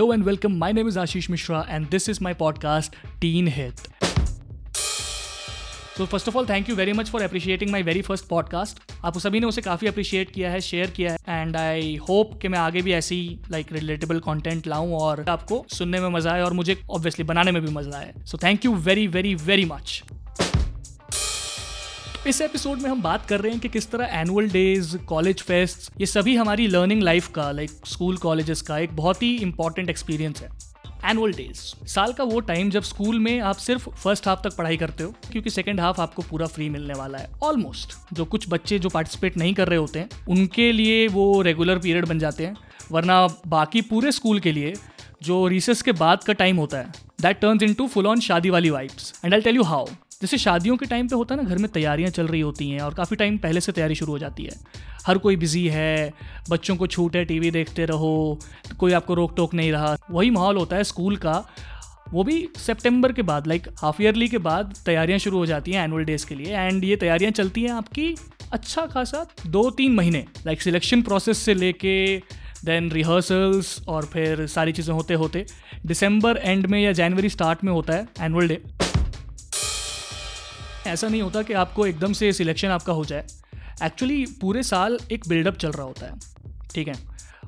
[0.00, 0.56] Hello and welcome.
[0.56, 3.80] My name is Ashish Mishra, and this is my podcast, Teen Hit.
[5.96, 9.18] तो first of all thank you very much for appreciating my very first podcast आप
[9.18, 12.58] सभी ने उसे काफ़ी appreciate किया है share किया है एंड आई होप कि मैं
[12.58, 13.18] आगे भी ऐसी
[13.50, 17.62] लाइक रिलेटेबल कॉन्टेंट लाऊं और आपको सुनने में मज़ा आए और मुझे ऑब्वियसली बनाने में
[17.62, 20.02] भी मज़ा आए so thank you very very very much
[22.26, 25.90] इस एपिसोड में हम बात कर रहे हैं कि किस तरह एनुअल डेज़ कॉलेज फेस्ट
[26.00, 30.42] ये सभी हमारी लर्निंग लाइफ का लाइक स्कूल कॉलेजेस का एक बहुत ही इंपॉर्टेंट एक्सपीरियंस
[30.42, 30.48] है।
[31.10, 34.76] एनुअल डेज़ साल का वो टाइम जब स्कूल में आप सिर्फ़ फ़र्स्ट हाफ़ तक पढ़ाई
[34.76, 38.78] करते हो, क्योंकि सेकेंड हाफ़ आपको पूरा फ्री मिलने वाला है। ऑलमोस्ट जो कुछ बच्चे
[38.78, 42.56] जो पार्टिसिपेट नहीं कर रहे होते हैं, उनके लिए वो रेगुलर पीरियड बन जाते हैं,
[42.92, 44.74] वरना बाकी पूरे स्कूल के लिए
[45.22, 48.70] जो रिसेस के बाद का टाइम होता है that turns into full on शादी वाली
[48.70, 49.86] vibes and I tell you how
[50.20, 52.80] जैसे शादियों के टाइम पे होता है ना, घर में तैयारियाँ चल रही होती हैं
[52.80, 54.56] और काफ़ी टाइम पहले से तैयारी शुरू हो जाती है।
[55.06, 56.12] हर कोई बिज़ी है,
[56.50, 58.38] बच्चों को छूट है टीवी देखते रहो,
[58.78, 61.44] कोई आपको रोक टोक नहीं रहा। वही माहौल होता है स्कूल का,
[62.12, 65.84] वो भी सितंबर के बाद लाइक हाफ़ ईयरली के बाद तैयारियाँ शुरू हो जाती हैं
[65.84, 68.14] एनुअल डेज़ के लिए। एंड ये तैयारियाँ चलती हैं आपकी
[68.52, 71.96] अच्छा खासा दो तीन महीने लाइक सिलेक्शन प्रोसेस से लेके
[72.64, 75.44] देन रिहर्सल्स और फिर सारी चीज़ें होते होते
[75.86, 78.62] दिसंबर एंड में या जनवरी स्टार्ट में होता है एनुअल डे
[80.86, 83.24] ऐसा नहीं होता कि आपको एकदम से सिलेक्शन आपका हो जाए।
[83.82, 86.18] एक्चुअली पूरे साल एक बिल्डअप चल रहा होता है।
[86.74, 86.94] ठीक है?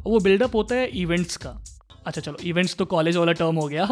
[0.03, 1.65] वो बिल्डअप होता है इवेंट्स का।
[2.07, 3.89] अच्छा चलो इवेंट्स तो कॉलेज वाला टर्म हो गया।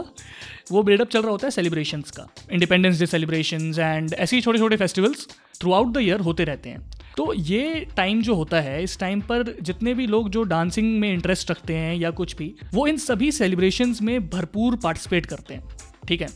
[0.73, 4.59] वो बिल्डअप चल रहा होता है सेलिब्रेशंस का। इंडिपेंडेंस डे सेलिब्रेशंस एंड ऐसे ही छोटे
[4.59, 5.29] छोटे festivals
[5.61, 9.21] throughout the year होते रहते हैं। तो ये टाइम जो होता है, इस टाइम
[9.21, 12.97] पर जितने भी लोग जो डांसिंग में इंटरेस्ट रखते हैं या कुछ भी, वो इन
[12.97, 15.65] सभी सेलिब्रेशंस में भरपूर पार्टिसिपेट करते हैं।
[16.11, 16.29] ठीक है?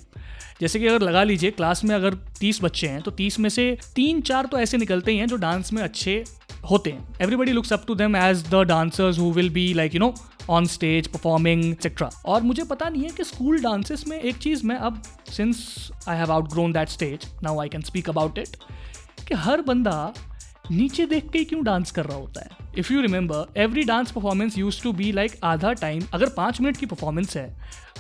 [0.61, 3.67] जैसे कि अगर लगा लीजिए, क्लास में अगर तीस बच्चे हैं तो तीस में से
[3.95, 6.23] तीन चार तो ऐसे निकलते ही हैं जो डांस में अच्छे
[6.71, 10.01] होते हैं। Everybody looks up to them as the dancers who will be like you
[10.01, 10.15] know
[10.51, 14.65] on stage performing etcetera और मुझे पता नहीं है कि स्कूल डांसेस में एक चीज़
[14.67, 15.03] मैं अब
[15.37, 18.57] since I have outgrown that stage now I can speak about it
[19.29, 20.13] कि हर बंदा
[20.71, 22.51] नीचे देख के क्यों डांस कर रहा होता है?
[22.79, 26.77] If you remember every dance performance used to be like आधा टाइम अगर पाँच मिनट
[26.77, 27.49] की परफॉर्मेंस है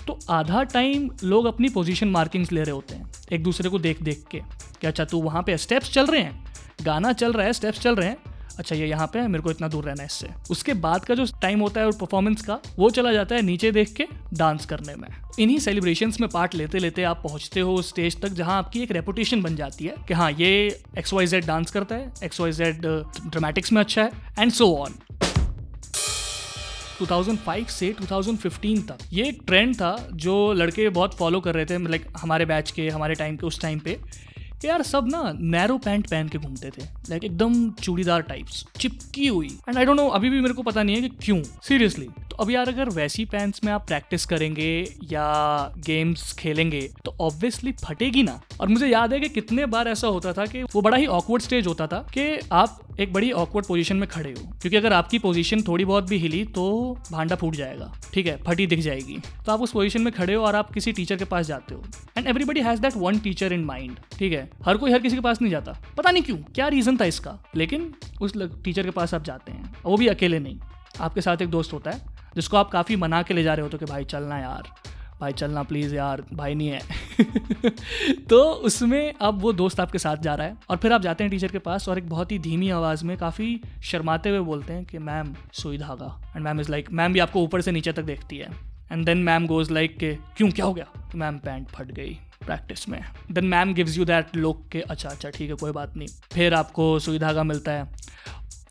[0.07, 4.03] तो आधा टाइम लोग अपनी पोजिशन मार्किंग्स ले रहे होते हैं, एक दूसरे को देख
[4.03, 4.41] देख के।
[4.81, 6.45] कि अच्छा तू वहाँ पे स्टेप्स चल रहे हैं?
[6.83, 8.17] गाना चल रहा है स्टेप्स चल रहे हैं
[8.59, 11.15] अच्छा ये यहाँ पे है, मेरे को इतना दूर रहना है इससे। उसके बाद का
[11.15, 14.67] जो टाइम होता है और परफॉर्मेंस का, वो चला जाता है नीचे देख के डांस
[14.67, 18.59] करने में। इन्हीं सेलिब्रेशन में पार्ट लेते लेते आप पहुँचते हो उस स्टेज तक जहाँ
[18.59, 20.51] आपकी एक रेपुटेशन बन जाती है कि हाँ ये
[20.99, 24.75] एक्स वाई जेड डांस करता है एक्स वाई जेड ड्रामेटिक्स में अच्छा है एंड सो
[24.77, 24.95] ऑन
[27.01, 31.79] 2005 से 2015 तक ये एक ट्रेंड था जो लड़के बहुत फॉलो कर रहे थे
[31.89, 33.99] लाइक हमारे बैच के, हमारे टाइम के, उस टाइम पे।
[34.67, 39.49] यार सब ना नैरो पैंट पहन के घूमते थे लाइक एकदम चूड़ीदार टाइप्स चिपकी हुई।
[39.69, 42.37] एंड आई डोंट नो अभी भी मेरे को पता नहीं है कि क्यों सीरियसली तो
[42.37, 44.71] अब यार अगर वैसी पैंट्स में आप प्रैक्टिस करेंगे
[45.11, 45.27] या
[45.87, 50.33] गेम्स खेलेंगे तो ऑब्वियसली फटेगी ना। और मुझे याद है कि कितने बार ऐसा होता
[50.33, 53.97] था कि वो बड़ा ही ऑकवर्ड स्टेज होता था कि आप एक बड़ी ऑकवर्ड पोजीशन
[53.97, 56.65] में खड़े हो। क्योंकि अगर आपकी पोजीशन थोड़ी बहुत भी हिली तो
[57.13, 60.45] भांडा फूट जाएगा। ठीक है, फटी दिख जाएगी। तो आप उस पोजीशन में खड़े हो
[60.45, 61.83] और आप किसी टीचर के पास जाते हो।
[62.19, 64.49] And everybody has that one teacher in mind ठीक है?
[64.63, 67.39] हर कोई हर किसी के पास नहीं जाता। पता नहीं क्यों, क्या रीजन था इसका?
[67.57, 70.61] लेकिन उस टीचर के पास आप जाते हैं वो भी अकेले नहीं।
[71.01, 72.01] आपके साथ एक दोस्त होता है,
[72.35, 74.63] जिसको आप काफ़ी मना के ले जा रहे हो तो कि, भाई, चलना यार,
[75.21, 76.81] भाई, चलना प्लीज़ यार, भाई नहीं है।
[78.31, 81.31] तो उसमें अब वो दोस्त आपके साथ जा रहा है, और फिर आप जाते हैं
[81.31, 84.85] टीचर के पास, और एक बहुत ही धीमी आवाज़ में काफ़ी शर्माते हुए बोलते हैं
[84.85, 88.03] कि, मैम, सुई धागा। And ma'am is like ma'am भी आपको ऊपर से नीचे तक
[88.03, 88.49] देखती है।
[88.93, 90.87] And then ma'am goes like के, क्यों, क्या हो गया?
[91.15, 93.01] मैम, पैंट फट गई। प्रैक्टिस में।
[93.33, 96.55] Then ma'am gives you that look के अच्छा अच्छा ठीक है, कोई बात नहीं। फिर
[96.55, 97.89] आपको सुई धागा मिलता है।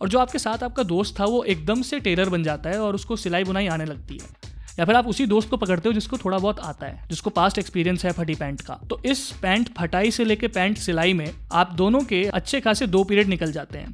[0.01, 2.95] और जो आपके साथ आपका दोस्त था, वो एकदम से टेलर बन जाता है और
[2.95, 6.17] उसको सिलाई बुनाई आने लगती है। या फिर आप उसी दोस्त को पकड़ते हो जिसको
[6.17, 10.11] थोड़ा बहुत आता है, जिसको पास्ट एक्सपीरियंस है फटी पैंट का। तो इस पैंट फटाई
[10.11, 13.93] से लेके पैंट सिलाई में आप दोनों के अच्छे खासे दो पीरियड निकल जाते हैं।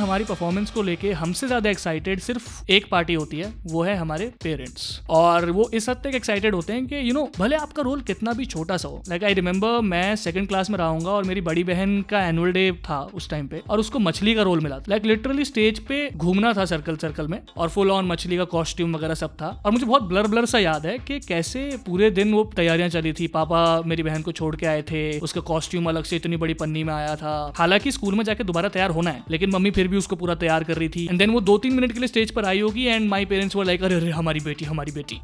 [0.00, 4.30] हमारी परफॉर्मेंस को लेके हमसे ज़्यादा एक्साइटेड सिर्फ़ एक पार्टी होती है, वो है हमारे
[4.42, 8.00] पेरेंट्स और वो इस हद तक एक्साइटेड होते हैं कि यू नो भले आपका रोल
[8.02, 9.02] कितना भी छोटा सा हो.
[9.08, 12.70] लाइक आई रिमेंबर मैं सेकंड क्लास में रहूँगा और मेरी बड़ी बहन का एनुअल डे
[12.84, 14.84] था उस टाइम पे, और उसको मछली का रोल मिला था.
[14.88, 18.96] लाइक लिटरली स्टेज पे घूमना था सर्कल सर्कल में, और फुल ऑन मछली का कॉस्ट्यूम
[18.96, 19.48] वगैरह सब था.
[19.64, 23.12] और मुझे बहुत ब्लर ब्लर सा याद है कि कैसे पूरे दिन वो तैयारियाँ चली
[23.12, 23.26] थी.
[23.30, 26.84] पापा मेरी बहन को छोड़ के आए थे, उसका कॉस्ट्यूम अलग से इतनी बड़ी पन्नी
[26.84, 27.52] में आया था.
[27.56, 30.64] हालाँकि स्कूल में जाके दोबारा तैयार होना है, लेकिन मम्मी फिर भी उसको पूरा तैयार
[30.64, 32.84] कर रही थी। एंड देन वो दो तीन मिनट के लिए स्टेज पर आई होगी
[32.84, 35.20] एंड माई पेरेंट्स वो लाइक अरे, हमारी बेटी हमारी बेटी।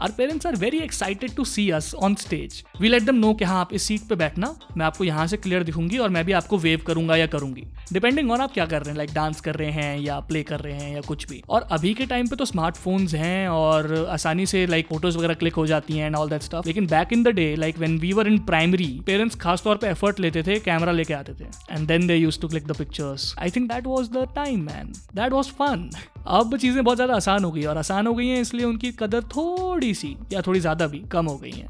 [0.00, 3.44] Our parents are very excited to see us on stage we let them know कि
[3.44, 6.32] हाँ आप इस सीट पे बैठना मैं आपको यहाँ से क्लियर दिखूँगी और मैं भी
[6.32, 9.40] आपको वेव करूँगा या करूँगी। डिपेंडिंग ऑन आप क्या कर रहे हैं लाइक like, डांस
[9.40, 12.28] कर रहे हैं या प्ले कर रहे हैं या कुछ भी। और अभी के टाइम
[12.28, 16.16] पे तो स्मार्टफोन्स हैं और आसानी से लाइक फ़ोटोज़ वगैरह क्लिक हो जाती हैं एंड
[16.16, 19.36] ऑल दैट स्टफ़ लेकिन back in the day like when we were in primary parents
[19.36, 22.48] खास तौर पे एफर्ट लेते थे कैमरा लेके आते थे। And then they used to
[22.48, 25.90] click the pictures I think that was the time man that was fun
[26.24, 29.22] अब चीज़ें बहुत ज़्यादा आसान हो गई और आसान हो गई हैं इसलिए उनकी कदर
[29.30, 31.68] थोड़ी सी या थोड़ी ज़्यादा भी कम हो गई हैं।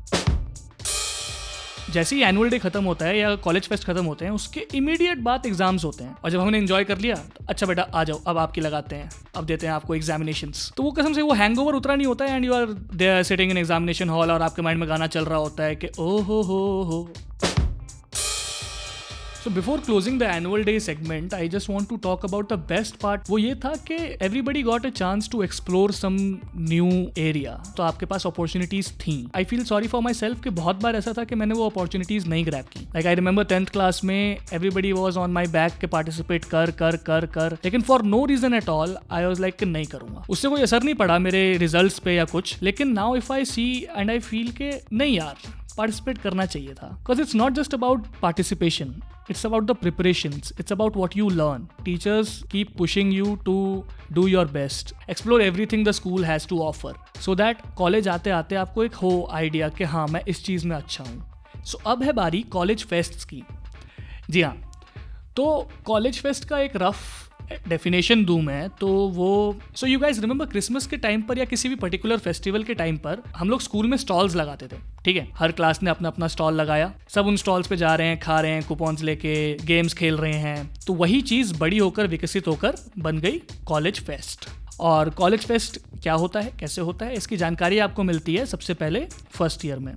[1.93, 5.19] जैसे ही एनुअल डे खत्म होता है या कॉलेज फेस्ट खत्म होते हैं, उसके इमीडिएट
[5.21, 8.21] बाद एग्ज़ाम्स होते हैं। और जब हमने एंजॉय कर लिया तो अच्छा बेटा, आ जाओ,
[8.27, 11.59] अब आपकी लगाते हैं। अब देते हैं आपको एग्जामिनेशन तो वो कसम से वो हैंग
[11.59, 14.89] उतरा नहीं होता है and you are sitting in examination hall और आपके माइंड में
[14.89, 17.09] गाना चल रहा होता है कि ओ हो हो हो।
[19.45, 22.97] So before closing the annual day segment I just want to talk about the best
[22.97, 26.17] part वो ये था कि everybody got a chance to explore some
[26.59, 29.15] new area तो आपके पास अपॉर्चुनिटीज़ थी.
[29.37, 32.45] I feel sorry for myself कि बहुत बार ऐसा था कि मैंने वो अपॉर्चुनिटीज़ नहीं
[32.47, 32.81] ग्रैप की.
[32.85, 36.97] Like I remember tenth class में everybody was on my back के पार्टिसिपेट कर कर
[37.07, 37.59] कर कर.
[37.65, 40.25] लेकिन for no reason at all I was like नहीं करूँगा.
[40.31, 42.57] उससे कोई असर नहीं पड़ा मेरे रिज़ल्ट पे या कुछ.
[42.63, 43.67] लेकिन now if I see
[43.97, 46.89] and I feel के नहीं यार पार्टिसिपेट करना चाहिए था.
[46.89, 48.95] Because it's not just about participation
[49.29, 54.27] it's about the preparations it's about what you learn teachers keep pushing you to do
[54.27, 58.95] your best explore everything the school has to offer so that college आते आपको एक
[58.95, 62.43] हो idea कि हाँ मैं इस चीज़ में अच्छा हूँ सो so, अब है बारी
[62.43, 63.43] कॉलेज फेस्ट की
[64.31, 64.57] जी हाँ
[65.37, 67.32] तो कॉलेज फेस्ट का एक रफ
[67.69, 69.31] डेफिनेशन दूँ मैं तो वो
[69.77, 72.97] so you guys remember Christmas के टाइम पर या किसी भी पर्टिकुलर फेस्टिवल के टाइम
[72.97, 75.29] पर, हम लोग स्कूल में स्टॉल्स लगाते थे, ठीक है?
[75.37, 78.41] हर क्लास ने अपना अपना स्टॉल लगाया, सब उन स्टॉल्स पे जा रहे हैं, खा
[78.41, 79.35] रहे हैं कूपन्स लेके
[79.65, 84.49] गेम्स खेल रहे हैं तो वही चीज़ बड़ी होकर, विकसित होकर बन गई कॉलेज फेस्ट
[84.81, 88.75] और कॉलेज फेस्ट क्या होता है, कैसे होता है, इसकी जानकारी आपको मिलती है सबसे
[88.75, 89.95] पहले फ़र्स्ट ईयर में.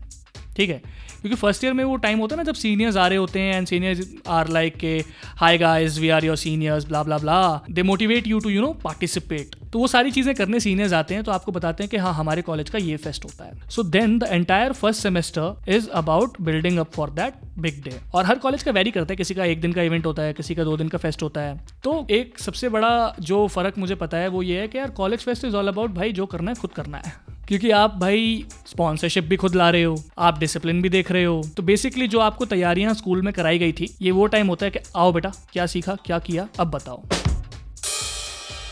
[0.56, 0.82] ठीक है?
[1.22, 3.56] क्योंकि फ़र्स्ट ईयर में वो टाइम होता है ना जब सीनियर्स आ रहे होते हैं
[3.56, 4.94] एंड सीनियर्स आर लाइक के
[5.38, 8.72] hi guys we are your seniors blah blah blah they motivate you to you know
[8.84, 12.14] participate तो वो सारी चीज़ें करने सीनियर्स आते हैं तो आपको बताते हैं कि हाँ
[12.14, 16.40] हमारे कॉलेज का ये फेस्ट होता है। So then the entire first semester is about
[16.42, 19.46] building up for that big day और हर कॉलेज का वेरी करता है, किसी का
[19.46, 22.06] एक दिन का इवेंट होता है, किसी का दो दिन का फेस्ट होता है। तो
[22.12, 25.46] एक सबसे बड़ा जो फ़र्क मुझे पता है वो ये है कि यार college fest
[25.46, 27.14] is all about भाई जो करना है, खुद करना है।
[27.48, 31.42] क्योंकि आप भाई स्पॉन्सरशिप भी खुद ला रहे हो, आप डिसिप्लिन भी देख रहे हो।
[31.58, 34.72] तो बेसिकली जो आपको तैयारियाँ स्कूल में कराई गई थी, ये वो टाइम होता है
[34.72, 37.02] कि आओ बेटा, क्या सीखा, क्या किया, अब बताओ।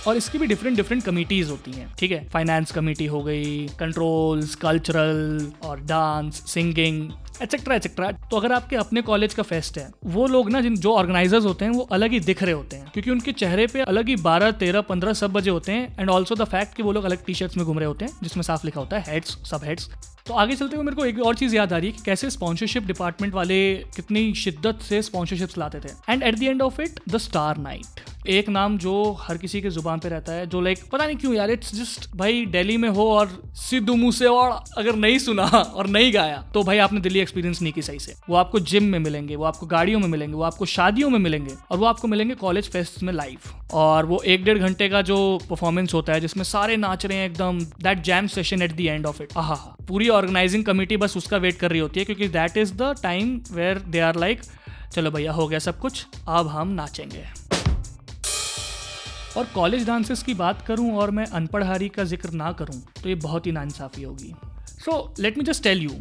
[0.08, 2.28] और इसकी भी डिफरेंट डिफरेंट कमिटीज होती हैं, ठीक है?
[2.30, 7.10] फाइनेंस कमेटी हो गई कंट्रोल्स कल्चरल और डांस सिंगिंग
[7.42, 10.94] एटसेट्रा एक्सेट्रा तो अगर आपके अपने कॉलेज का फेस्ट है, वो लोग ना जिन, जो
[10.94, 14.08] ऑर्गेनाइजर्स होते हैं, वो अलग ही दिख रहे होते हैं, क्योंकि उनके चेहरे पे अलग
[14.08, 17.04] ही बारह, तेरह, पंद्रह सब बजे होते हैं एंड ऑल्सो द फैक्ट कि वो लोग
[17.04, 19.64] अलग टी शर्ट्स में घूम रहे होते हैं, जिसमें साफ़ लिखा होता है हेड्स सब
[19.64, 19.90] हेड्स
[20.26, 22.30] तो आगे चलते हुए मेरे को एक और चीज़ याद आ रही है कि कैसे
[22.30, 27.00] स्पॉन्सरशिप डिपार्टमेंट वाले कितनी शिद्दत से स्पॉन्सरशिप्स लाते थे। And at the end of it
[27.10, 30.84] the star night एक नाम जो हर किसी के ज़ुबान पे रहता है, जो लाइक
[30.92, 33.32] पता नहीं क्यों यार इट्स जस्ट भाई दिल्ली में हो और
[33.62, 37.62] सिद्धू मुँह से और अगर नहीं सुना और नहीं गाया तो भाई आपने दिल्ली एक्सपीरियंस
[37.62, 40.44] नहीं की सही से। वो आपको जिम में मिलेंगे, वो आपको गाड़ियों में मिलेंगे, वो
[40.44, 44.44] आपको शादियों में मिलेंगे और वो आपको मिलेंगे कॉलेज फेस्ट में लाइव और वो एक
[44.44, 45.18] डेढ़ घंटे का जो
[45.50, 49.06] परफॉर्मेंस होता है, जिसमें सारे नाच रहे हैं एकदम that jam session at the end
[49.06, 49.56] of it आहा
[49.88, 53.40] पूरी ऑर्गेनाइजिंग कमेटी बस उसका वेट कर रही होती है, क्योंकि that is the time
[53.52, 54.42] where they are like
[54.94, 57.24] चलो भैया, हो गया सब कुछ, अब हम नाचेंगे.
[59.38, 63.16] और कॉलेज डांसेस की बात करूँ और मैं अनपढ़हारी का ज़िक्र ना करूँ तो ये
[63.18, 64.34] बहुत ही नाइंसाफ़ी होगी।
[64.86, 65.92] So let me just tell you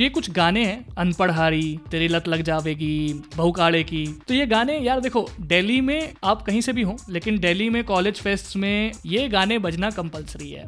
[0.00, 5.00] ये कुछ गाने हैं अनपढ़हारी तेरी लत लग जावेगी बहुकाड़े की। तो ये गाने, यार
[5.00, 9.28] देखो, दिल्ली में आप कहीं से भी हो, लेकिन दिल्ली में कॉलेज फेस्ट में ये
[9.28, 10.66] गाने बजना कंपलसरी है।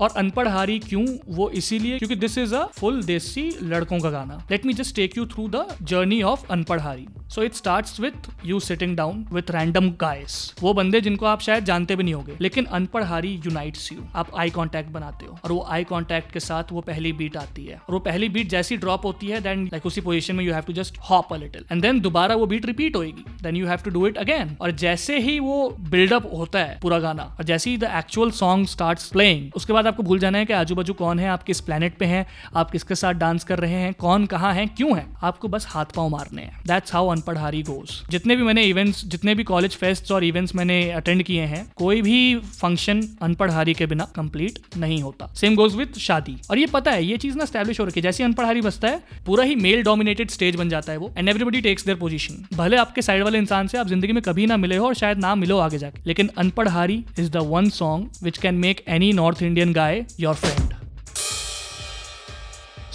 [0.00, 1.06] और अनपढ़ हारी क्यों?
[1.28, 5.16] वो इसीलिए क्योंकि दिस इज़ अ फुल देसी लड़कों का गाना। Let me just take
[5.18, 9.50] you through the journey of अनपढ़ हारी। So it start with you sitting down with
[9.50, 13.90] random guys वो बंदे जिनको आप शायद जानते भी नहीं होंगे, लेकिन अनपढ़ हारी यूनाइट्स
[13.92, 17.36] यू आप आई कॉन्टेक्ट बनाते हो, और वो आई कॉन्टेक्ट के साथ वो पहली बीट
[17.36, 20.44] आती है। और वो पहली बीट जैसी ड्रॉप होती है देन लाइक उसी पोजिशन में
[20.44, 23.56] you have to just hop a little and then दोबारा वो बीट रिपीट होगी then
[23.56, 27.22] you have to do it again और जैसे ही वो बिल्डअप होता है पूरा गाना,
[27.38, 30.52] और जैसे ही the actual song start playing उसके बाद आपको भूल जाना है कि
[30.54, 33.74] आजू बाजू कौन है, आप किस प्लेनेट पे हैं, आप किसके साथ डांस कर रहे
[33.74, 37.62] हैं, कौन कहाँ है, क्यों है, आपको बस हाथ पाँव मारने हैं। दैट्स हाउ अनपढ़ारी
[37.62, 41.64] गोज जितने भी मैंने इवेंट्स जितने भी कॉलेज फेस्ट और इवेंट्स मैंने अटेंड किए हैं,
[41.76, 46.66] कोई भी फ़ंक्शन अनपढ़ारी के बिना कंप्लीट नहीं होता। सेम गोज विथ शादी। और ये
[46.68, 49.54] पता है, ये चीज़ ना स्टैब्लिश हो रखी है। जैसे अनपढ़ारी बसता है, पूरा ही
[49.56, 53.22] मेल डोमिनेटेड स्टेज बन जाता है वो and everybody takes their position भले आपके साइड
[53.22, 55.78] वाले इंसान से आप ज़िंदगी में कभी ना मिले हो और शायद ना मिलो आगे
[55.78, 60.04] जाके, लेकिन अनपढ़ हारी is the one song which can make any north Indian guy
[60.20, 60.76] your friend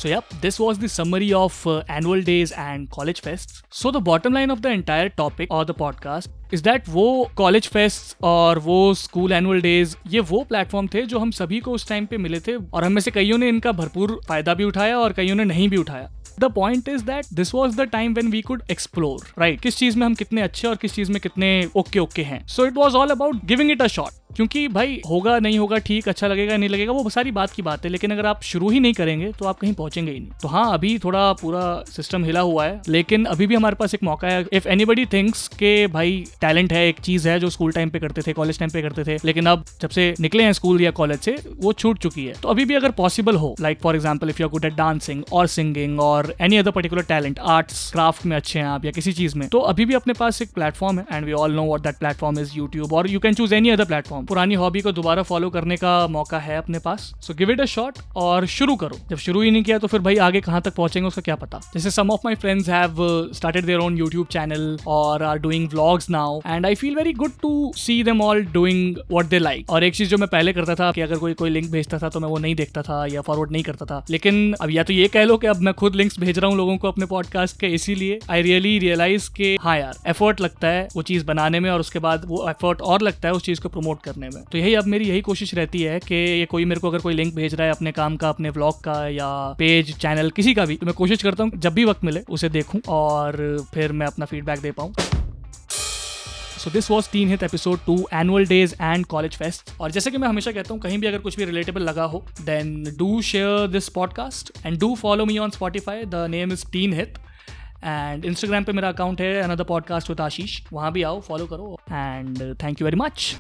[0.02, 3.60] So, yep, this was the summary of uh, annual days and college fests.
[3.72, 7.06] So, the bottom line of the entire topic or the podcast is that वो
[7.38, 11.72] college fest और वो school annual days ये वो platform थे जो हम सभी को
[11.72, 14.64] उस टाइम पे मिले थे और हम में से कईयों ने इनका भरपूर फ़ायदा भी
[14.64, 16.10] उठाया और कईयों ने नहीं भी उठाया।
[16.40, 19.98] The point is that this was the time when we could explore right किस चीज़
[19.98, 22.96] में हम कितने अच्छे और किस चीज़ में कितने ओके ओके हैं। So it was
[22.96, 26.70] all about giving it a shot क्योंकि भाई होगा, नहीं होगा, ठीक अच्छा लगेगा, नहीं
[26.70, 29.46] लगेगा, वो सारी बात की बात है, लेकिन अगर आप शुरू ही नहीं करेंगे तो
[29.46, 33.26] आप कहीं पहुँचेंगे ही नहीं। तो हाँ अभी थोड़ा पूरा सिस्टम हिला हुआ है, लेकिन
[33.26, 37.00] अभी भी हमारे पास एक मौका है। इफ़ एनीबडी थिंक्स के भाई टैलेंट है, एक
[37.00, 39.66] चीज़ है जो स्कूल टाइम पे करते थे कॉलेज टाइम पे करते थे, लेकिन अब
[39.82, 42.76] जब से निकले हैं स्कूल या कॉलेज से, वो छूट चुकी है। तो अभी भी
[42.76, 46.58] अगर पॉसिबल हो like for example if you good at dancing और सिंगिंग और any
[46.58, 49.86] other particular talent arts craft में अच्छे हैं आप या किसी चीज़ में तो अभी
[49.86, 52.94] भी अपने पास एक प्लेटफॉर्म है and we all know what that platform is YouTube
[52.94, 56.40] और you can choose any other platform पुरानी हॉबी को दोबारा फॉलो करने का मौका
[56.40, 59.64] है अपने पास। So give it a shot और शुरू करो। जब शुरू ही नहीं
[59.64, 62.36] किया तो फिर भाई आगे कहाँ तक पहुँचेंगे उसका क्या पता। जैसे some of my
[62.36, 62.96] friends have
[63.34, 67.32] started their own YouTube channel और are doing vlogs now and I feel very good
[67.42, 70.76] to see them all doing what they like और एक चीज़ जो मैं पहले करता
[70.76, 73.22] था कि अगर कोई कोई लिंक भेजता था तो मैं वो नहीं देखता था या
[73.22, 75.96] फॉरवर्ड नहीं करता था। लेकिन अब या तो ये कह लो कि अब मैं खुद
[75.96, 79.78] लिंक्स भेज रहा हूँ लोगों को अपने पॉडकास्ट के, इसीलिए आई रियली रियलाइज़ के हाँ
[79.80, 83.28] यार एफर्ट लगता है वो चीज़ बनाने में और उसके बाद वो एफर्ट और लगता
[83.28, 86.00] है उस चीज़ को प्रमोट करने में। तो यही अब मेरी यही कोशिश रहती है
[86.00, 88.52] कि ये कोई मेरे को अगर कोई लिंक भेज रहा है अपने काम का, अपने
[88.52, 91.86] ब्लॉग का या पेज चैनल किसी का भी तो मैं कोशिश करता हूँ जब भी
[91.86, 94.94] वक्त मिले उसे देखूँ और फिर मैं अपना फीडबैक दे पाऊँ।
[96.60, 100.18] So this was Teen Hit episode two annual days and college fest और जैसे कि
[100.18, 103.68] मैं हमेशा कहता हूँ, कहीं भी अगर कुछ भी रिलेटेबल लगा हो then do share
[103.68, 107.18] this podcast and do follow me on Spotify the name is Teen Hit
[107.84, 111.78] and Instagram पे मेरा अकाउंट है अनदर पॉडकास्ट विद आशीष वहाँ भी आओ फॉलो करो।
[111.92, 113.36] And thank you very much